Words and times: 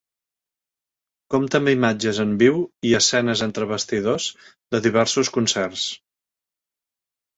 Compta 1.33 1.59
amb 1.59 1.71
imatges 1.73 2.21
en 2.23 2.31
viu 2.43 2.57
i 2.91 2.95
escenes 3.01 3.45
entre 3.49 3.69
bastidors 3.75 4.29
de 4.77 4.83
diversos 4.87 5.31
concerts. 5.37 5.85